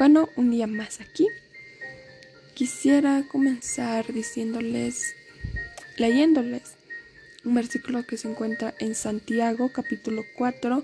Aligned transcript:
Bueno, 0.00 0.30
un 0.34 0.50
día 0.50 0.66
más 0.66 0.98
aquí. 1.02 1.28
Quisiera 2.54 3.22
comenzar 3.30 4.10
diciéndoles, 4.10 5.14
leyéndoles 5.98 6.62
un 7.44 7.52
versículo 7.52 8.06
que 8.06 8.16
se 8.16 8.30
encuentra 8.30 8.72
en 8.78 8.94
Santiago 8.94 9.70
capítulo 9.70 10.22
4 10.38 10.82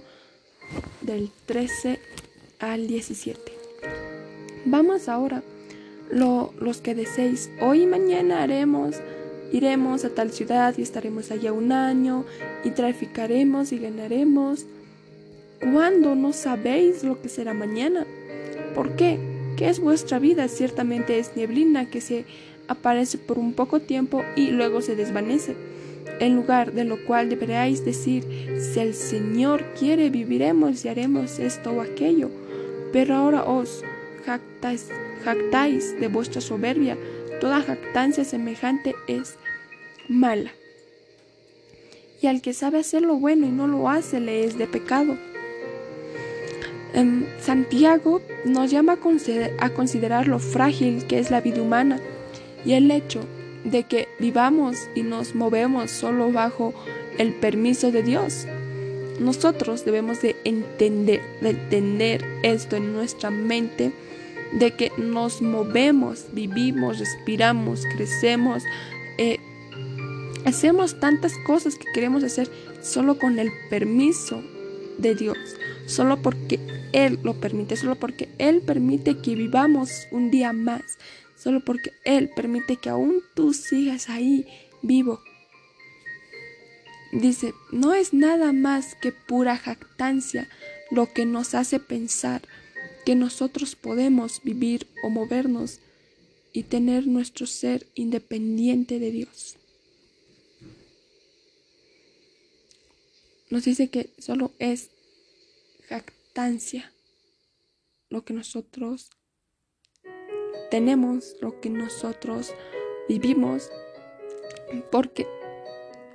del 1.01 1.31
13 1.47 1.99
al 2.59 2.89
17. 2.89 3.41
Vamos 4.67 5.09
ahora, 5.09 5.43
lo, 6.11 6.53
los 6.61 6.83
que 6.83 6.95
deseéis, 6.95 7.49
hoy 7.63 7.85
y 7.85 7.87
mañana 7.87 8.43
haremos, 8.43 8.97
iremos 9.51 10.05
a 10.05 10.11
tal 10.11 10.31
ciudad 10.31 10.75
y 10.77 10.83
estaremos 10.83 11.31
allá 11.31 11.55
un 11.55 11.73
año 11.73 12.27
y 12.65 12.71
traficaremos 12.73 13.73
y 13.73 13.79
ganaremos. 13.79 14.67
¿Cuándo 15.59 16.15
no 16.15 16.35
sabéis 16.35 17.03
lo 17.03 17.23
que 17.23 17.31
será 17.31 17.55
mañana? 17.55 18.06
¿Por 18.77 18.95
qué? 18.95 19.19
¿Qué 19.57 19.71
es 19.71 19.81
vuestra 19.81 20.19
vida? 20.19 20.49
Ciertamente 20.49 21.19
es 21.19 21.35
nieblina 21.35 21.89
que 21.89 22.03
se 22.03 22.27
aparece 22.69 23.17
por 23.17 23.39
un 23.39 23.55
poco 23.55 23.81
tiempo 23.81 24.23
y 24.37 24.51
luego 24.51 24.83
se 24.83 24.95
desvanece. 24.95 25.57
En 26.21 26.37
lugar 26.37 26.73
de 26.75 26.85
lo 26.85 27.03
cual 27.07 27.31
deberíais 27.31 27.87
decir, 27.87 28.23
si 28.61 28.79
el 28.79 28.93
Señor 28.93 29.65
quiere, 29.79 30.11
viviremos 30.11 30.85
y 30.85 30.89
haremos 30.89 31.39
esto 31.39 31.71
o 31.71 31.81
aquello. 31.81 32.29
Pero 32.93 33.15
ahora 33.15 33.45
os 33.45 33.83
jactáis, 34.27 34.91
jactáis 35.25 35.99
de 35.99 36.09
vuestra 36.09 36.43
soberbia. 36.43 36.99
Toda 37.41 37.63
jactancia 37.63 38.25
semejante 38.25 38.95
es 39.09 39.37
mala. 40.07 40.53
Y 42.21 42.27
al 42.27 42.43
que 42.43 42.53
sabe 42.53 42.81
hacer 42.81 43.01
lo 43.01 43.15
bueno 43.17 43.47
y 43.47 43.51
no 43.51 43.69
lo 43.69 43.89
hace, 43.89 44.21
le 44.21 44.45
es 44.45 44.59
de 44.59 44.67
pecado. 44.67 45.17
Santiago 47.41 48.23
nos 48.47 48.71
llama 48.71 48.99
a 49.59 49.71
considerar 49.71 50.29
lo 50.29 50.39
frágil 50.39 51.07
que 51.07 51.19
es 51.19 51.31
la 51.31 51.43
vida 51.43 51.61
humana 51.61 52.01
y 52.65 52.73
el 52.73 52.91
hecho 52.91 53.21
de 53.65 53.83
que 53.83 54.09
vivamos 54.19 54.89
y 54.95 55.03
nos 55.03 55.35
movemos 55.35 55.91
solo 55.91 56.33
bajo 56.33 56.73
el 57.19 57.35
permiso 57.35 57.91
de 57.91 58.03
Dios. 58.03 58.47
Nosotros 59.21 59.85
debemos 59.85 60.23
de 60.23 60.37
entender, 60.45 61.21
de 61.41 61.55
tener 61.55 62.25
esto 62.43 62.77
en 62.77 62.93
nuestra 62.93 63.31
mente, 63.31 63.93
de 64.53 64.71
que 64.73 64.93
nos 64.97 65.43
movemos, 65.43 66.27
vivimos, 66.33 66.99
respiramos, 66.99 67.83
crecemos, 67.95 68.63
eh, 69.19 69.39
hacemos 70.45 70.99
tantas 71.01 71.33
cosas 71.47 71.77
que 71.77 71.91
queremos 71.93 72.23
hacer 72.25 72.49
solo 72.83 73.19
con 73.19 73.39
el 73.39 73.51
permiso 73.69 74.43
de 74.99 75.15
Dios, 75.15 75.39
solo 75.87 76.17
porque 76.23 76.61
Él 76.97 77.19
lo 77.23 77.35
permite, 77.35 77.77
solo 77.77 77.97
porque 77.97 78.31
Él 78.39 78.63
permite 78.63 79.19
que 79.19 79.35
vivamos 79.35 80.07
un 80.11 80.31
día 80.31 80.55
más, 80.55 80.83
solo 81.37 81.63
porque 81.63 81.93
Él 82.05 82.31
permite 82.35 82.79
que 82.79 82.89
aún 82.89 83.23
tú 83.35 83.53
sigas 83.53 84.09
ahí 84.09 84.47
vivo. 84.81 85.21
Dice, 87.13 87.53
no 87.71 87.93
es 87.93 88.15
nada 88.15 88.55
más 88.55 88.95
que 88.95 89.13
pura 89.13 89.59
jactancia 89.59 90.49
lo 90.91 91.13
que 91.13 91.27
nos 91.27 91.55
hace 91.55 91.81
pensar 91.81 92.41
que 93.05 93.15
nosotros 93.15 93.77
podemos 93.77 94.41
vivir 94.43 94.87
o 95.03 95.11
movernos 95.11 95.81
y 96.55 96.63
tener 96.63 97.07
nuestro 97.07 97.47
ser 97.47 97.87
independiente 97.95 98.99
de 98.99 99.11
Dios. 99.11 99.57
Nos 103.51 103.65
dice 103.65 103.89
que 103.89 104.09
solo 104.19 104.53
es 104.59 104.89
jactancia, 105.89 106.16
lo 108.11 108.25
que 108.25 108.35
nosotros 108.35 109.09
tenemos, 110.71 111.35
lo 111.41 111.61
que 111.61 111.71
nosotros 111.71 112.53
vivimos, 113.09 113.71
porque 114.93 115.27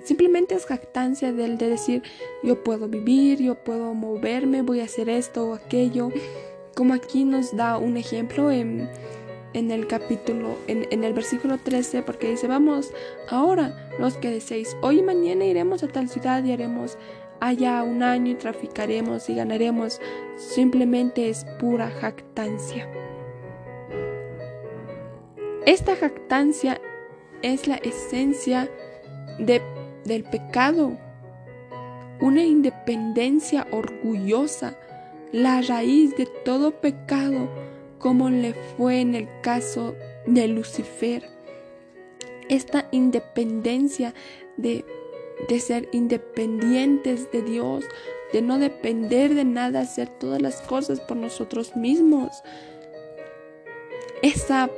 simplemente 0.04 0.54
es 0.54 0.66
jactancia 0.66 1.32
del 1.32 1.58
de 1.58 1.70
decir 1.70 2.02
yo 2.44 2.62
puedo 2.62 2.88
vivir, 2.88 3.42
yo 3.42 3.64
puedo 3.64 3.94
moverme, 3.94 4.62
voy 4.62 4.78
a 4.78 4.84
hacer 4.84 5.08
esto 5.08 5.48
o 5.48 5.54
aquello, 5.54 6.10
como 6.76 6.94
aquí 6.94 7.24
nos 7.24 7.56
da 7.56 7.76
un 7.76 7.96
ejemplo 7.96 8.52
en, 8.52 8.88
en 9.54 9.72
el 9.72 9.88
capítulo, 9.88 10.56
en, 10.68 10.86
en, 10.92 11.02
el 11.02 11.14
versículo 11.14 11.58
13, 11.58 12.02
porque 12.02 12.30
dice, 12.30 12.46
vamos, 12.46 12.92
ahora 13.28 13.90
los 13.98 14.16
que 14.18 14.30
deseéis, 14.30 14.76
hoy 14.82 15.00
y 15.00 15.02
mañana 15.02 15.44
iremos 15.44 15.82
a 15.82 15.88
tal 15.88 16.08
ciudad 16.08 16.44
y 16.44 16.52
haremos 16.52 16.96
allá 17.42 17.82
un 17.82 18.04
año 18.04 18.30
y 18.30 18.34
traficaremos 18.36 19.28
y 19.28 19.34
ganaremos, 19.34 20.00
simplemente 20.36 21.28
es 21.28 21.44
pura 21.58 21.90
jactancia. 21.90 22.88
Esta 25.66 25.96
jactancia 25.96 26.80
es 27.42 27.66
la 27.66 27.76
esencia 27.76 28.70
de, 29.40 29.60
del 30.04 30.22
pecado, 30.22 30.96
una 32.20 32.44
independencia 32.44 33.66
orgullosa, 33.72 34.78
la 35.32 35.62
raíz 35.62 36.16
de 36.16 36.26
todo 36.26 36.70
pecado, 36.80 37.48
como 37.98 38.30
le 38.30 38.54
fue 38.54 39.00
en 39.00 39.16
el 39.16 39.28
caso 39.42 39.96
de 40.26 40.46
Lucifer. 40.46 41.28
Esta 42.48 42.86
independencia 42.92 44.14
de 44.56 44.84
de 45.48 45.60
ser 45.60 45.88
independientes 45.92 47.30
de 47.32 47.42
Dios, 47.42 47.84
de 48.32 48.42
no 48.42 48.58
depender 48.58 49.34
de 49.34 49.44
nada, 49.44 49.80
hacer 49.80 50.08
todas 50.08 50.40
las 50.40 50.62
cosas 50.62 51.00
por 51.00 51.16
nosotros 51.16 51.76
mismos. 51.76 52.30
Esa, 54.22 54.70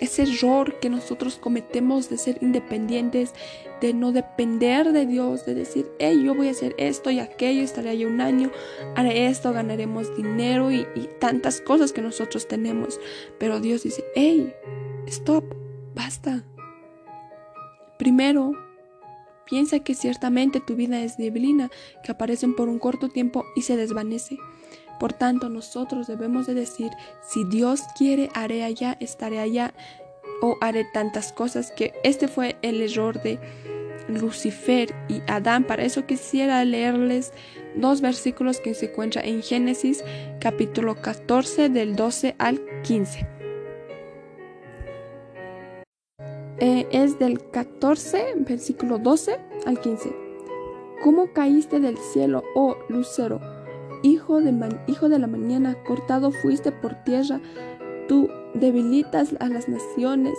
ese 0.00 0.22
error 0.22 0.78
que 0.78 0.90
nosotros 0.90 1.36
cometemos 1.36 2.08
de 2.08 2.18
ser 2.18 2.38
independientes, 2.42 3.32
de 3.80 3.94
no 3.94 4.12
depender 4.12 4.92
de 4.92 5.06
Dios, 5.06 5.44
de 5.46 5.54
decir, 5.54 5.90
hey, 5.98 6.22
yo 6.24 6.34
voy 6.34 6.48
a 6.48 6.52
hacer 6.52 6.74
esto 6.78 7.10
y 7.10 7.18
aquello, 7.18 7.62
estaré 7.62 7.90
ahí 7.90 8.04
un 8.04 8.20
año, 8.20 8.50
haré 8.94 9.26
esto, 9.26 9.52
ganaremos 9.52 10.14
dinero 10.16 10.70
y, 10.70 10.86
y 10.94 11.08
tantas 11.18 11.60
cosas 11.60 11.92
que 11.92 12.02
nosotros 12.02 12.46
tenemos. 12.46 13.00
Pero 13.38 13.60
Dios 13.60 13.82
dice, 13.82 14.04
hey, 14.14 14.54
stop, 15.06 15.44
basta. 15.94 16.44
Primero, 17.98 18.52
Piensa 19.46 19.80
que 19.80 19.94
ciertamente 19.94 20.60
tu 20.60 20.74
vida 20.74 21.02
es 21.02 21.18
neblina, 21.18 21.70
que 22.02 22.12
aparecen 22.12 22.54
por 22.54 22.68
un 22.68 22.78
corto 22.78 23.08
tiempo 23.08 23.44
y 23.54 23.62
se 23.62 23.76
desvanece. 23.76 24.38
Por 24.98 25.12
tanto, 25.12 25.48
nosotros 25.48 26.06
debemos 26.06 26.46
de 26.46 26.54
decir, 26.54 26.90
si 27.22 27.44
Dios 27.44 27.82
quiere, 27.96 28.30
haré 28.34 28.64
allá, 28.64 28.96
estaré 29.00 29.40
allá 29.40 29.74
o 30.40 30.56
haré 30.60 30.86
tantas 30.92 31.32
cosas 31.32 31.72
que 31.72 31.92
este 32.04 32.28
fue 32.28 32.56
el 32.62 32.80
error 32.80 33.20
de 33.22 33.38
Lucifer 34.08 34.94
y 35.08 35.20
Adán. 35.26 35.64
Para 35.64 35.84
eso 35.84 36.06
quisiera 36.06 36.64
leerles 36.64 37.32
dos 37.76 38.00
versículos 38.00 38.60
que 38.60 38.74
se 38.74 38.86
encuentran 38.86 39.24
en 39.24 39.42
Génesis 39.42 40.04
capítulo 40.40 40.94
14 41.00 41.68
del 41.68 41.96
12 41.96 42.36
al 42.38 42.60
15. 42.82 43.33
Eh, 46.58 46.86
es 46.92 47.18
del 47.18 47.40
14, 47.50 48.34
versículo 48.46 48.98
12 48.98 49.38
al 49.66 49.80
15. 49.80 50.14
¿Cómo 51.02 51.32
caíste 51.32 51.80
del 51.80 51.98
cielo, 51.98 52.44
oh 52.54 52.76
lucero? 52.88 53.40
Hijo 54.02 54.40
de, 54.40 54.54
hijo 54.86 55.08
de 55.08 55.18
la 55.18 55.26
mañana, 55.26 55.76
cortado 55.84 56.30
fuiste 56.30 56.70
por 56.70 56.94
tierra, 57.04 57.40
tú 58.06 58.28
debilitas 58.54 59.34
a 59.40 59.48
las 59.48 59.68
naciones, 59.68 60.34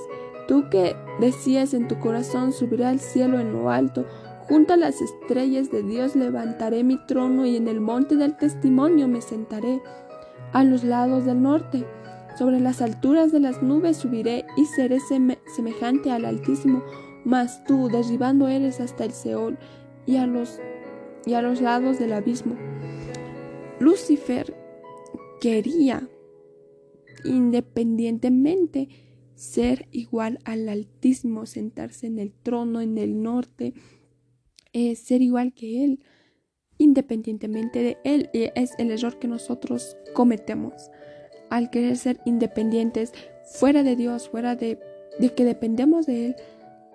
tú 0.47 0.69
que 0.69 0.95
decías 1.19 1.73
en 1.73 1.87
tu 1.87 1.99
corazón, 1.99 2.53
subiré 2.53 2.85
al 2.85 2.99
cielo 2.99 3.39
en 3.39 3.51
lo 3.51 3.69
alto, 3.69 4.05
junto 4.47 4.73
a 4.73 4.77
las 4.77 5.01
estrellas 5.01 5.69
de 5.69 5.83
Dios 5.83 6.15
levantaré 6.15 6.83
mi 6.83 6.97
trono 7.07 7.45
y 7.45 7.57
en 7.57 7.67
el 7.67 7.81
monte 7.81 8.15
del 8.15 8.37
testimonio 8.37 9.09
me 9.09 9.21
sentaré, 9.21 9.81
a 10.53 10.63
los 10.63 10.85
lados 10.85 11.25
del 11.25 11.41
norte 11.41 11.85
sobre 12.37 12.59
las 12.59 12.81
alturas 12.81 13.31
de 13.31 13.39
las 13.39 13.63
nubes 13.63 13.97
subiré 13.97 14.45
y 14.57 14.65
seré 14.65 14.99
semejante 14.99 16.11
al 16.11 16.25
Altísimo, 16.25 16.83
mas 17.23 17.63
tú 17.63 17.87
derribando 17.87 18.47
eres 18.47 18.79
hasta 18.79 19.05
el 19.05 19.11
Seol 19.11 19.57
y 20.05 20.17
a 20.17 20.27
los, 20.27 20.59
y 21.25 21.33
a 21.33 21.41
los 21.41 21.61
lados 21.61 21.97
del 21.97 22.13
abismo. 22.13 22.55
Lucifer 23.79 24.55
quería 25.39 26.09
independientemente 27.23 28.89
ser 29.35 29.87
igual 29.91 30.39
al 30.45 30.69
Altísimo, 30.69 31.45
sentarse 31.45 32.07
en 32.07 32.19
el 32.19 32.31
trono 32.31 32.81
en 32.81 32.97
el 32.97 33.21
norte, 33.21 33.73
eh, 34.73 34.95
ser 34.95 35.21
igual 35.21 35.53
que 35.53 35.83
Él, 35.83 35.99
independientemente 36.77 37.81
de 37.81 37.97
Él. 38.03 38.29
Y 38.33 38.49
es 38.55 38.73
el 38.77 38.91
error 38.91 39.19
que 39.19 39.27
nosotros 39.27 39.97
cometemos 40.13 40.73
al 41.49 41.69
querer 41.69 41.97
ser 41.97 42.19
independientes 42.25 43.13
fuera 43.43 43.83
de 43.83 43.95
Dios, 43.95 44.29
fuera 44.29 44.55
de, 44.55 44.79
que 45.35 45.45
dependemos 45.45 46.05
de 46.05 46.27
Él, 46.27 46.35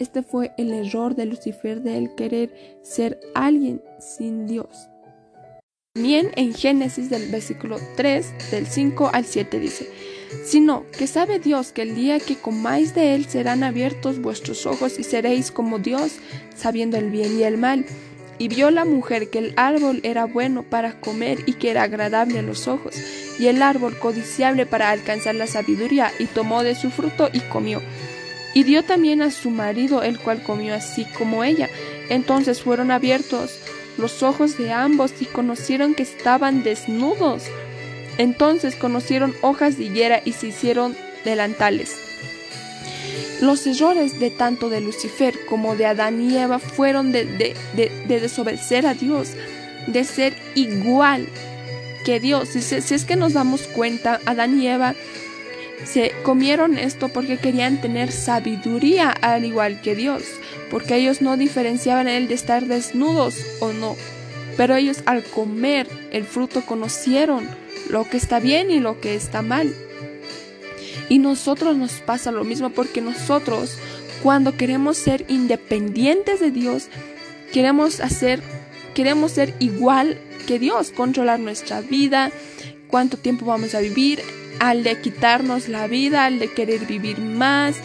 este 0.00 0.22
fue 0.22 0.52
el 0.56 0.72
error 0.72 1.14
de 1.14 1.26
Lucifer, 1.26 1.82
de 1.82 1.98
él 1.98 2.14
querer 2.16 2.78
ser 2.82 3.20
alguien 3.34 3.82
sin 3.98 4.46
Dios. 4.46 4.88
También 5.92 6.30
en 6.36 6.54
Génesis 6.54 7.10
del 7.10 7.30
versículo 7.30 7.76
3, 7.96 8.50
del 8.50 8.66
5 8.66 9.10
al 9.12 9.26
7 9.26 9.60
dice, 9.60 9.90
sino 10.44 10.84
que 10.96 11.06
sabe 11.06 11.38
Dios 11.38 11.72
que 11.72 11.82
el 11.82 11.94
día 11.94 12.18
que 12.18 12.36
comáis 12.36 12.94
de 12.94 13.14
él 13.14 13.26
serán 13.26 13.62
abiertos 13.62 14.22
vuestros 14.22 14.64
ojos 14.64 14.98
y 14.98 15.02
seréis 15.02 15.50
como 15.50 15.78
Dios, 15.78 16.12
sabiendo 16.56 16.96
el 16.96 17.10
bien 17.10 17.38
y 17.38 17.42
el 17.42 17.58
mal. 17.58 17.84
Y 18.38 18.48
vio 18.48 18.70
la 18.70 18.86
mujer 18.86 19.28
que 19.28 19.38
el 19.38 19.52
árbol 19.56 20.00
era 20.02 20.24
bueno 20.24 20.62
para 20.62 20.98
comer 20.98 21.40
y 21.44 21.54
que 21.54 21.70
era 21.70 21.82
agradable 21.82 22.38
a 22.38 22.42
los 22.42 22.68
ojos, 22.68 22.94
y 23.40 23.48
el 23.48 23.62
árbol 23.62 23.98
codiciable 23.98 24.66
para 24.66 24.90
alcanzar 24.90 25.34
la 25.34 25.46
sabiduría, 25.46 26.12
y 26.18 26.26
tomó 26.26 26.62
de 26.62 26.74
su 26.74 26.90
fruto 26.90 27.30
y 27.32 27.40
comió. 27.40 27.80
Y 28.52 28.64
dio 28.64 28.84
también 28.84 29.22
a 29.22 29.30
su 29.30 29.50
marido, 29.50 30.02
el 30.02 30.18
cual 30.18 30.42
comió 30.42 30.74
así 30.74 31.06
como 31.16 31.42
ella. 31.42 31.70
Entonces 32.10 32.60
fueron 32.60 32.90
abiertos 32.90 33.58
los 33.96 34.22
ojos 34.22 34.58
de 34.58 34.72
ambos 34.72 35.12
y 35.20 35.24
conocieron 35.24 35.94
que 35.94 36.02
estaban 36.02 36.62
desnudos. 36.62 37.44
Entonces 38.18 38.76
conocieron 38.76 39.34
hojas 39.40 39.78
de 39.78 39.84
higuera 39.84 40.20
y 40.22 40.32
se 40.32 40.48
hicieron 40.48 40.94
delantales. 41.24 41.96
Los 43.40 43.66
errores 43.66 44.20
de 44.20 44.28
tanto 44.28 44.68
de 44.68 44.82
Lucifer 44.82 45.46
como 45.46 45.76
de 45.76 45.86
Adán 45.86 46.20
y 46.20 46.36
Eva 46.36 46.58
fueron 46.58 47.10
de, 47.10 47.56
desobedecer 48.06 48.86
a 48.86 48.92
Dios, 48.92 49.30
de 49.86 50.04
ser 50.04 50.36
igual 50.54 51.26
que 52.04 52.20
Dios. 52.20 52.48
Si, 52.48 52.94
es 52.94 53.04
que 53.04 53.16
nos 53.16 53.32
damos 53.32 53.62
cuenta, 53.62 54.20
Adán 54.26 54.60
y 54.60 54.68
Eva 54.68 54.94
se 55.84 56.12
comieron 56.22 56.76
esto 56.76 57.08
porque 57.08 57.38
querían 57.38 57.80
tener 57.80 58.12
sabiduría 58.12 59.10
al 59.10 59.44
igual 59.44 59.80
que 59.80 59.94
Dios, 59.94 60.22
porque 60.70 60.96
ellos 60.96 61.22
no 61.22 61.36
diferenciaban 61.36 62.06
el 62.06 62.28
de 62.28 62.34
estar 62.34 62.66
desnudos 62.66 63.36
o 63.60 63.72
no. 63.72 63.96
Pero 64.56 64.76
ellos 64.76 65.02
al 65.06 65.22
comer 65.22 65.86
el 66.12 66.24
fruto 66.24 66.62
conocieron 66.66 67.48
lo 67.88 68.08
que 68.08 68.18
está 68.18 68.40
bien 68.40 68.70
y 68.70 68.78
lo 68.78 69.00
que 69.00 69.14
está 69.14 69.42
mal. 69.42 69.74
Y 71.08 71.18
nosotros 71.18 71.76
nos 71.76 71.92
pasa 71.94 72.30
lo 72.30 72.44
mismo 72.44 72.70
porque 72.70 73.00
nosotros 73.00 73.78
cuando 74.22 74.56
queremos 74.56 74.98
ser 74.98 75.24
independientes 75.28 76.40
de 76.40 76.50
Dios, 76.50 76.88
queremos 77.52 78.00
hacer 78.00 78.42
queremos 78.94 79.32
ser 79.32 79.54
igual 79.60 80.18
Dios, 80.58 80.90
controlar 80.90 81.40
nuestra 81.40 81.80
vida, 81.80 82.30
cuánto 82.88 83.16
tiempo 83.16 83.46
vamos 83.46 83.74
a 83.74 83.80
vivir, 83.80 84.20
al 84.58 84.82
de 84.82 85.00
quitarnos 85.00 85.68
la 85.68 85.86
vida, 85.86 86.26
al 86.26 86.38
de 86.38 86.52
querer 86.52 86.86
vivir 86.86 87.18
más. 87.18 87.76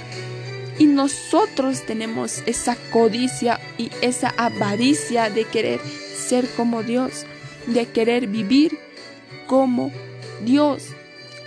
Y 0.78 0.86
nosotros 0.86 1.84
tenemos 1.86 2.44
esa 2.46 2.76
codicia 2.92 3.60
y 3.78 3.90
esa 4.02 4.34
avaricia 4.38 5.30
de 5.30 5.46
querer 5.46 5.80
ser 6.18 6.48
como 6.50 6.84
Dios, 6.84 7.26
de 7.68 7.86
querer 7.86 8.28
vivir 8.28 8.78
como 9.48 9.92
Dios. 10.44 10.84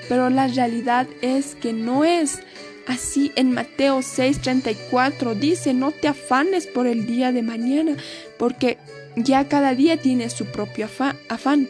Pero 0.08 0.30
la 0.30 0.48
realidad 0.48 1.06
es 1.20 1.54
que 1.54 1.74
no 1.74 2.04
es 2.04 2.38
así. 2.86 3.32
En 3.36 3.52
Mateo 3.52 3.98
6:34 3.98 5.34
dice, 5.34 5.74
no 5.74 5.90
te 5.92 6.08
afanes 6.08 6.66
por 6.66 6.86
el 6.86 7.06
día 7.06 7.30
de 7.32 7.42
mañana, 7.42 7.96
porque 8.38 8.78
ya 9.24 9.48
cada 9.48 9.74
día 9.74 9.96
tiene 9.96 10.30
su 10.30 10.46
propio 10.46 10.86
afán. 10.86 11.68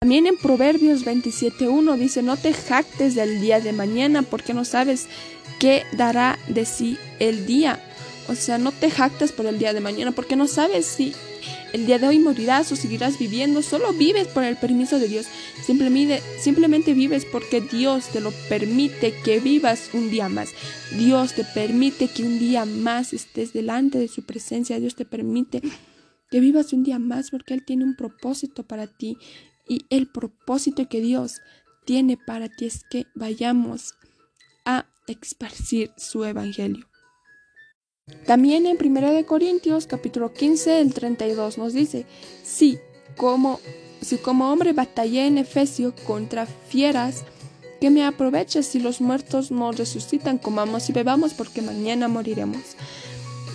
También 0.00 0.26
en 0.26 0.36
Proverbios 0.36 1.04
27.1 1.04 1.96
dice, 1.96 2.22
no 2.22 2.36
te 2.36 2.52
jactes 2.52 3.14
del 3.14 3.40
día 3.40 3.60
de 3.60 3.72
mañana 3.72 4.22
porque 4.22 4.54
no 4.54 4.64
sabes 4.64 5.08
qué 5.58 5.84
dará 5.92 6.38
de 6.48 6.64
sí 6.64 6.98
el 7.18 7.46
día. 7.46 7.82
O 8.28 8.34
sea, 8.34 8.58
no 8.58 8.72
te 8.72 8.90
jactes 8.90 9.32
por 9.32 9.46
el 9.46 9.58
día 9.58 9.72
de 9.72 9.80
mañana 9.80 10.12
porque 10.12 10.36
no 10.36 10.46
sabes 10.46 10.86
si 10.86 11.14
el 11.72 11.86
día 11.86 11.98
de 11.98 12.06
hoy 12.06 12.18
morirás 12.18 12.70
o 12.72 12.76
seguirás 12.76 13.18
viviendo, 13.18 13.60
solo 13.62 13.92
vives 13.92 14.28
por 14.28 14.44
el 14.44 14.56
permiso 14.56 14.98
de 14.98 15.08
Dios. 15.08 15.26
Simplemente, 15.64 16.22
simplemente 16.40 16.94
vives 16.94 17.24
porque 17.24 17.60
Dios 17.60 18.08
te 18.08 18.20
lo 18.20 18.30
permite 18.48 19.12
que 19.24 19.40
vivas 19.40 19.90
un 19.92 20.10
día 20.10 20.28
más. 20.28 20.50
Dios 20.96 21.34
te 21.34 21.44
permite 21.44 22.08
que 22.08 22.22
un 22.22 22.38
día 22.38 22.64
más 22.64 23.12
estés 23.12 23.52
delante 23.52 23.98
de 23.98 24.08
su 24.08 24.22
presencia. 24.22 24.78
Dios 24.78 24.94
te 24.94 25.04
permite 25.04 25.60
que 26.30 26.40
vivas 26.40 26.72
un 26.72 26.82
día 26.82 26.98
más 26.98 27.30
porque 27.30 27.54
Él 27.54 27.64
tiene 27.64 27.84
un 27.84 27.96
propósito 27.96 28.64
para 28.64 28.86
ti. 28.86 29.16
Y 29.68 29.84
el 29.90 30.08
propósito 30.10 30.88
que 30.88 31.00
Dios 31.00 31.40
tiene 31.84 32.16
para 32.16 32.48
ti 32.48 32.66
es 32.66 32.84
que 32.90 33.06
vayamos 33.14 33.94
a 34.64 34.86
esparcir 35.06 35.90
su 35.96 36.24
evangelio. 36.24 36.86
También 38.26 38.66
en 38.66 38.78
1 38.80 39.26
Corintios 39.26 39.86
capítulo 39.86 40.32
15, 40.32 40.80
el 40.80 40.94
32 40.94 41.58
nos 41.58 41.72
dice, 41.74 42.06
si 42.42 42.78
como, 43.16 43.60
si 44.00 44.16
como 44.16 44.50
hombre 44.50 44.72
batallé 44.72 45.26
en 45.26 45.38
Efesio 45.38 45.94
contra 46.06 46.46
fieras, 46.46 47.24
que 47.80 47.90
me 47.90 48.04
aprovecha 48.04 48.62
si 48.62 48.80
los 48.80 49.00
muertos 49.00 49.50
no 49.50 49.72
resucitan, 49.72 50.38
comamos 50.38 50.88
y 50.88 50.92
bebamos 50.92 51.34
porque 51.34 51.62
mañana 51.62 52.08
moriremos. 52.08 52.76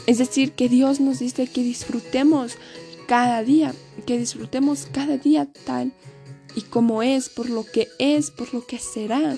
Es 0.05 0.17
decir, 0.17 0.51
que 0.53 0.69
Dios 0.69 0.99
nos 0.99 1.19
dice 1.19 1.47
que 1.47 1.63
disfrutemos 1.63 2.57
cada 3.07 3.43
día, 3.43 3.73
que 4.05 4.17
disfrutemos 4.17 4.87
cada 4.91 5.17
día 5.17 5.47
tal 5.65 5.93
y 6.55 6.61
como 6.61 7.03
es, 7.03 7.29
por 7.29 7.49
lo 7.49 7.65
que 7.65 7.87
es, 7.99 8.31
por 8.31 8.53
lo 8.53 8.65
que 8.65 8.79
será. 8.79 9.37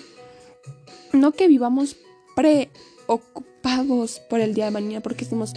No 1.14 1.32
que 1.32 1.48
vivamos 1.48 1.98
preocupados 2.36 4.20
por 4.30 4.40
el 4.42 4.54
día 4.54 4.66
de 4.66 4.72
mañana, 4.72 5.02
porque 5.02 5.24
estamos 5.24 5.54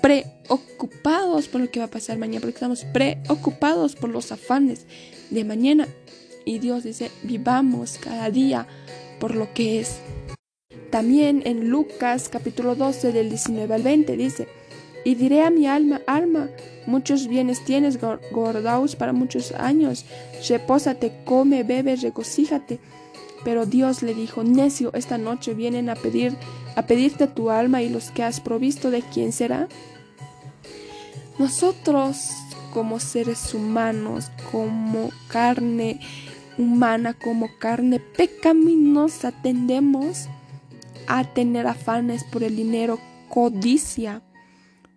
preocupados 0.00 1.48
por 1.48 1.60
lo 1.60 1.70
que 1.70 1.80
va 1.80 1.86
a 1.86 1.90
pasar 1.90 2.18
mañana, 2.18 2.40
porque 2.40 2.54
estamos 2.54 2.84
preocupados 2.84 3.96
por 3.96 4.10
los 4.10 4.30
afanes 4.32 4.86
de 5.30 5.44
mañana. 5.44 5.88
Y 6.44 6.58
Dios 6.58 6.84
dice, 6.84 7.10
vivamos 7.22 7.98
cada 7.98 8.30
día 8.30 8.66
por 9.18 9.34
lo 9.34 9.52
que 9.52 9.80
es. 9.80 9.98
También 10.90 11.42
en 11.44 11.70
Lucas 11.70 12.28
capítulo 12.28 12.74
12 12.74 13.12
del 13.12 13.30
19 13.30 13.74
al 13.74 13.82
20 13.82 14.16
dice, 14.16 14.48
y 15.04 15.14
diré 15.14 15.44
a 15.44 15.50
mi 15.50 15.66
alma, 15.66 16.00
alma, 16.06 16.50
muchos 16.86 17.28
bienes 17.28 17.64
tienes, 17.64 17.98
guardaos 18.32 18.96
para 18.96 19.12
muchos 19.12 19.52
años, 19.52 20.04
repósate, 20.48 21.12
come, 21.24 21.62
bebe, 21.62 21.96
regocíjate. 21.96 22.80
Pero 23.44 23.64
Dios 23.64 24.02
le 24.02 24.14
dijo, 24.14 24.44
necio, 24.44 24.92
esta 24.92 25.16
noche 25.16 25.54
vienen 25.54 25.88
a 25.88 25.94
pedir, 25.94 26.36
a 26.76 26.82
pedirte 26.86 27.26
tu 27.26 27.50
alma 27.50 27.82
y 27.82 27.88
los 27.88 28.10
que 28.10 28.22
has 28.22 28.40
provisto 28.40 28.90
de 28.90 29.00
quién 29.00 29.32
será. 29.32 29.68
Nosotros 31.38 32.32
como 32.74 33.00
seres 33.00 33.54
humanos, 33.54 34.30
como 34.52 35.10
carne 35.28 36.00
humana, 36.58 37.14
como 37.14 37.48
carne 37.58 38.00
pecaminosa, 38.00 39.32
tendemos 39.32 40.28
a 41.12 41.24
tener 41.34 41.66
afanes 41.66 42.22
por 42.22 42.44
el 42.44 42.54
dinero, 42.54 43.00
codicia 43.28 44.22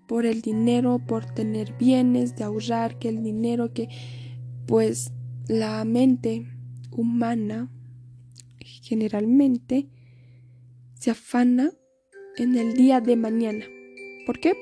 por 0.08 0.28
el 0.28 0.42
dinero, 0.42 1.00
por 1.00 1.26
tener 1.26 1.74
bienes, 1.74 2.36
de 2.36 2.44
ahorrar, 2.44 3.00
que 3.00 3.10
el 3.10 3.24
dinero 3.24 3.74
que 3.74 3.90
pues 4.68 5.12
la 5.48 5.84
mente 5.86 6.46
humana 6.92 7.72
generalmente 8.84 9.88
se 10.94 11.10
afana 11.10 11.72
en 12.38 12.58
el 12.58 12.76
día 12.76 13.02
de 13.02 13.16
mañana. 13.16 13.66
¿Por 14.28 14.40
qué? 14.40 14.54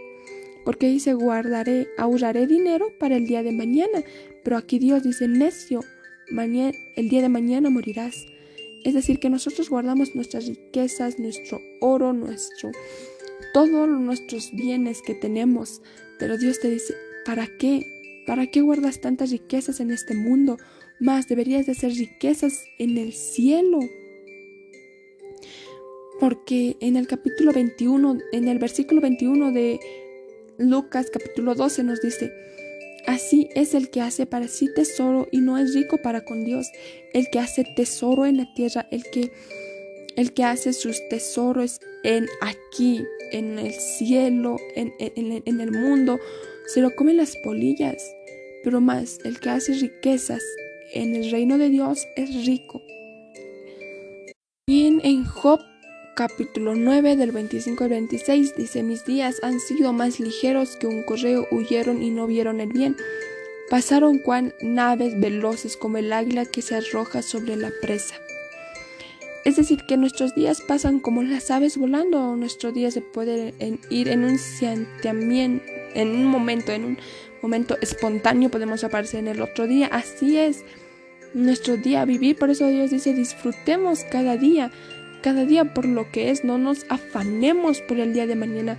Porque 0.63 0.87
dice 0.87 1.13
guardaré, 1.13 1.89
ahorraré 1.97 2.47
dinero 2.47 2.87
para 2.97 3.17
el 3.17 3.27
día 3.27 3.43
de 3.43 3.51
mañana. 3.51 4.03
Pero 4.43 4.55
aquí 4.55 4.79
Dios 4.79 5.03
dice 5.03 5.27
necio, 5.27 5.81
mañana, 6.31 6.71
el 6.95 7.09
día 7.09 7.21
de 7.21 7.29
mañana 7.29 7.69
morirás. 7.69 8.25
Es 8.83 8.93
decir, 8.93 9.19
que 9.19 9.29
nosotros 9.29 9.69
guardamos 9.69 10.15
nuestras 10.15 10.47
riquezas, 10.47 11.19
nuestro 11.19 11.61
oro, 11.81 12.13
nuestro 12.13 12.71
todos 13.53 13.89
nuestros 13.89 14.51
bienes 14.51 15.01
que 15.01 15.15
tenemos. 15.15 15.81
Pero 16.19 16.37
Dios 16.37 16.59
te 16.59 16.69
dice, 16.69 16.95
¿para 17.25 17.47
qué? 17.57 17.85
¿Para 18.25 18.47
qué 18.47 18.61
guardas 18.61 19.01
tantas 19.01 19.31
riquezas 19.31 19.79
en 19.79 19.91
este 19.91 20.13
mundo? 20.13 20.57
Más 20.99 21.27
deberías 21.27 21.65
de 21.65 21.73
hacer 21.73 21.93
riquezas 21.93 22.63
en 22.77 22.97
el 22.97 23.13
cielo. 23.13 23.79
Porque 26.19 26.77
en 26.79 26.97
el 26.97 27.07
capítulo 27.07 27.51
21, 27.51 28.19
en 28.31 28.47
el 28.47 28.59
versículo 28.59 29.01
21 29.01 29.51
de 29.51 29.79
Lucas 30.59 31.09
capítulo 31.11 31.55
12 31.55 31.83
nos 31.83 32.01
dice, 32.01 32.31
Así 33.11 33.49
es 33.55 33.73
el 33.73 33.89
que 33.89 33.99
hace 33.99 34.25
para 34.25 34.47
sí 34.47 34.73
tesoro 34.73 35.27
y 35.31 35.41
no 35.41 35.57
es 35.57 35.73
rico 35.75 35.97
para 35.97 36.23
con 36.23 36.45
Dios, 36.45 36.71
el 37.11 37.29
que 37.29 37.39
hace 37.39 37.65
tesoro 37.75 38.25
en 38.25 38.37
la 38.37 38.53
tierra, 38.53 38.87
el 38.89 39.03
que 39.03 39.33
el 40.15 40.31
que 40.31 40.45
hace 40.45 40.71
sus 40.71 41.05
tesoros 41.09 41.81
en 42.05 42.29
aquí, 42.39 43.03
en 43.33 43.59
el 43.59 43.73
cielo, 43.73 44.55
en, 44.77 44.93
el 45.59 45.71
mundo, 45.71 46.19
se 46.67 46.79
lo 46.79 46.95
comen 46.95 47.17
las 47.17 47.35
polillas. 47.43 48.01
Pero 48.63 48.79
más, 48.79 49.19
el 49.25 49.41
que 49.41 49.49
hace 49.49 49.73
riquezas 49.73 50.41
en 50.93 51.13
el 51.13 51.31
reino 51.31 51.57
de 51.57 51.67
Dios 51.67 52.07
es 52.15 52.45
rico. 52.45 52.81
Bien, 54.69 55.01
en 55.03 55.25
Job 55.25 55.59
capítulo 56.15 56.75
9 56.75 57.15
del 57.15 57.31
25 57.31 57.83
al 57.83 57.89
26 57.91 58.55
dice, 58.55 58.83
mis 58.83 59.05
días 59.05 59.37
han 59.43 59.59
sido 59.59 59.93
más 59.93 60.19
ligeros 60.19 60.75
que 60.75 60.87
un 60.87 61.03
correo, 61.03 61.47
huyeron 61.51 62.01
y 62.01 62.09
no 62.09 62.27
vieron 62.27 62.59
el 62.59 62.69
bien. 62.69 62.95
Pasaron 63.69 64.19
cuan 64.19 64.53
naves 64.61 65.19
veloces 65.19 65.77
como 65.77 65.97
el 65.97 66.11
águila 66.11 66.45
que 66.45 66.61
se 66.61 66.75
arroja 66.75 67.21
sobre 67.21 67.55
la 67.55 67.71
presa. 67.81 68.15
Es 69.45 69.55
decir, 69.55 69.85
que 69.87 69.97
nuestros 69.97 70.35
días 70.35 70.61
pasan 70.61 70.99
como 70.99 71.23
las 71.23 71.49
aves 71.49 71.77
volando, 71.77 72.35
nuestro 72.35 72.71
día 72.71 72.91
se 72.91 73.01
puede 73.01 73.53
ir 73.89 74.07
en 74.09 74.23
un 74.23 74.39
en 75.03 76.09
un 76.09 76.25
momento, 76.25 76.71
en 76.71 76.85
un 76.85 76.97
momento 77.41 77.77
espontáneo 77.81 78.51
podemos 78.51 78.83
aparecer 78.83 79.21
en 79.21 79.29
el 79.29 79.41
otro 79.41 79.65
día. 79.65 79.87
Así 79.87 80.37
es 80.37 80.63
nuestro 81.33 81.77
día 81.77 82.05
vivir, 82.05 82.37
por 82.37 82.49
eso 82.49 82.67
Dios 82.67 82.91
dice 82.91 83.13
disfrutemos 83.13 84.03
cada 84.03 84.37
día, 84.37 84.71
cada 85.21 85.45
día 85.45 85.73
por 85.73 85.85
lo 85.85 86.11
que 86.11 86.31
es, 86.31 86.43
no 86.43 86.57
nos 86.57 86.85
afanemos 86.89 87.81
por 87.81 87.99
el 87.99 88.13
día 88.13 88.27
de 88.27 88.35
mañana, 88.35 88.77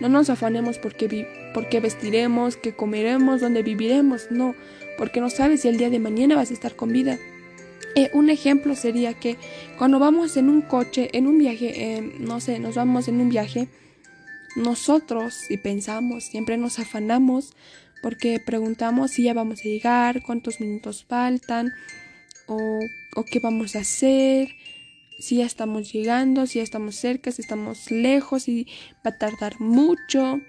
no 0.00 0.08
nos 0.08 0.30
afanemos 0.30 0.78
porque, 0.78 1.34
vestiremos, 1.80 2.56
que 2.56 2.74
comeremos, 2.74 3.40
donde 3.40 3.62
viviremos, 3.62 4.30
no, 4.30 4.54
porque 4.96 5.20
no 5.20 5.30
sabes 5.30 5.62
si 5.62 5.68
el 5.68 5.78
día 5.78 5.90
de 5.90 5.98
mañana 5.98 6.36
vas 6.36 6.50
a 6.50 6.54
estar 6.54 6.76
con 6.76 6.92
vida. 6.92 7.18
Eh, 7.96 8.10
un 8.12 8.30
ejemplo 8.30 8.76
sería 8.76 9.14
que 9.14 9.36
cuando 9.76 9.98
vamos 9.98 10.36
en 10.36 10.48
un 10.48 10.62
coche, 10.62 11.10
en 11.12 11.26
un 11.26 11.38
viaje, 11.38 11.96
eh, 11.96 12.14
no 12.20 12.40
sé, 12.40 12.58
nos 12.58 12.76
vamos 12.76 13.08
en 13.08 13.20
un 13.20 13.28
viaje, 13.28 13.68
nosotros, 14.56 15.34
si 15.34 15.56
pensamos, 15.56 16.24
siempre 16.24 16.56
nos 16.56 16.78
afanamos 16.78 17.54
porque 18.02 18.40
preguntamos 18.44 19.12
si 19.12 19.24
ya 19.24 19.34
vamos 19.34 19.60
a 19.60 19.64
llegar, 19.64 20.22
cuántos 20.22 20.60
minutos 20.60 21.04
faltan 21.08 21.72
o 22.46 22.78
qué 23.30 23.40
vamos 23.40 23.76
a 23.76 23.80
hacer, 23.80 24.54
si 25.18 25.36
ya 25.36 25.46
estamos 25.46 25.92
llegando, 25.92 26.46
si 26.46 26.58
ya 26.58 26.62
estamos 26.62 26.94
cerca, 26.94 27.32
si 27.32 27.42
estamos 27.42 27.90
lejos, 27.90 28.44
si 28.44 28.66
va 29.04 29.10
a 29.10 29.18
tardar 29.18 29.60
mucho, 29.60 30.40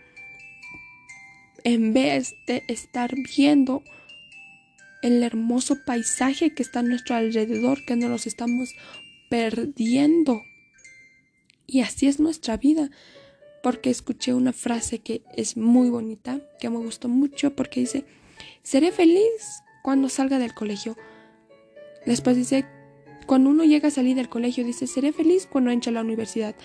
en 1.63 1.93
vez 1.93 2.35
de 2.47 2.63
estar 2.67 3.13
viendo 3.35 3.83
el 5.01 5.23
hermoso 5.23 5.83
paisaje 5.85 6.53
que 6.53 6.63
está 6.63 6.79
a 6.79 6.83
nuestro 6.83 7.15
alrededor, 7.15 7.83
que 7.85 7.95
nos 7.95 8.09
los 8.09 8.27
estamos 8.27 8.73
perdiendo. 9.29 10.41
Y 11.65 11.81
así 11.81 12.07
es 12.07 12.19
nuestra 12.19 12.57
vida, 12.57 12.89
porque 13.63 13.89
escuché 13.89 14.33
una 14.33 14.53
frase 14.53 14.99
que 14.99 15.23
es 15.35 15.57
muy 15.57 15.89
bonita, 15.89 16.41
que 16.59 16.69
me 16.69 16.77
gustó 16.77 17.07
mucho, 17.07 17.55
porque 17.55 17.81
dice, 17.81 18.05
seré 18.63 18.91
feliz 18.91 19.63
cuando 19.83 20.09
salga 20.09 20.39
del 20.39 20.53
colegio. 20.53 20.97
Después 22.05 22.35
dice, 22.35 22.65
cuando 23.29 23.51
uno 23.51 23.63
llega 23.63 23.89
a 23.89 23.91
salir 23.91 24.15
del 24.15 24.27
colegio, 24.27 24.65
dice, 24.65 24.87
seré 24.87 25.13
feliz 25.13 25.45
cuando 25.45 25.69
entre 25.69 25.91
a 25.91 25.93
la 25.93 26.01
universidad. 26.01 26.55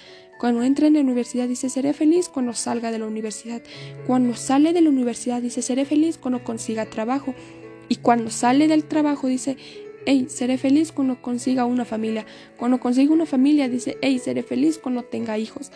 Cuando 0.40 0.62
entra 0.62 0.86
en 0.86 0.94
la 0.94 1.00
universidad, 1.00 1.46
dice, 1.46 1.68
seré 1.68 1.92
feliz 1.92 2.30
cuando 2.30 2.54
salga 2.54 2.90
de 2.90 2.98
la 2.98 3.06
universidad. 3.06 3.60
Cuando 4.06 4.34
sale 4.34 4.72
de 4.72 4.80
la 4.80 4.88
universidad, 4.88 5.42
dice, 5.42 5.60
seré 5.60 5.84
feliz 5.84 6.16
cuando 6.16 6.42
consiga 6.42 6.86
trabajo. 6.86 7.34
Y 7.90 7.96
cuando 7.96 8.30
sale 8.30 8.66
del 8.66 8.84
trabajo 8.84 9.28
dice, 9.28 9.58
hey, 10.06 10.24
seré 10.30 10.56
feliz 10.56 10.90
cuando 10.90 11.20
consiga 11.20 11.66
una 11.66 11.84
familia. 11.84 12.24
Cuando 12.56 12.80
consiga 12.80 13.12
una 13.12 13.26
familia 13.26 13.68
dice, 13.68 13.98
hey, 14.00 14.18
seré 14.18 14.42
feliz 14.42 14.78
cuando 14.78 15.02
tenga 15.02 15.36
hijos. 15.36 15.70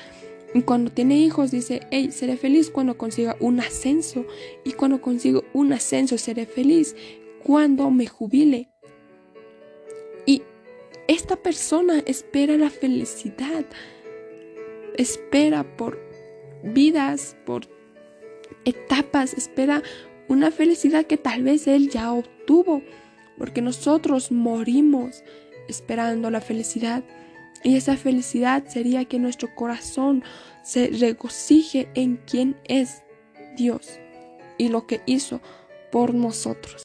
Y 0.54 0.62
cuando 0.62 0.90
tiene 0.90 1.18
hijos 1.18 1.50
dice, 1.50 1.80
hey, 1.90 2.08
seré 2.12 2.38
feliz 2.38 2.70
cuando 2.70 2.96
consiga 2.96 3.36
un 3.40 3.60
ascenso. 3.60 4.24
Y 4.64 4.72
cuando 4.72 5.02
consigo 5.02 5.44
un 5.52 5.70
ascenso 5.74 6.16
seré 6.16 6.46
feliz 6.46 6.96
cuando 7.44 7.90
me 7.90 8.06
jubile. 8.06 8.70
Esta 11.08 11.36
persona 11.36 12.00
espera 12.04 12.58
la 12.58 12.68
felicidad. 12.68 13.64
Espera 14.98 15.64
por 15.78 15.98
vidas, 16.62 17.34
por 17.46 17.62
etapas, 18.66 19.32
espera 19.32 19.82
una 20.28 20.50
felicidad 20.50 21.06
que 21.06 21.16
tal 21.16 21.44
vez 21.44 21.66
Él 21.66 21.88
ya 21.88 22.12
obtuvo, 22.12 22.82
porque 23.38 23.62
nosotros 23.62 24.30
morimos 24.30 25.24
esperando 25.66 26.30
la 26.30 26.42
felicidad. 26.42 27.02
Y 27.64 27.76
esa 27.76 27.96
felicidad 27.96 28.66
sería 28.68 29.06
que 29.06 29.18
nuestro 29.18 29.54
corazón 29.54 30.22
se 30.62 30.88
regocije 30.88 31.88
en 31.94 32.18
quien 32.18 32.54
es 32.64 33.02
Dios 33.56 33.98
y 34.58 34.68
lo 34.68 34.86
que 34.86 35.00
hizo 35.06 35.40
por 35.90 36.12
nosotros. 36.12 36.76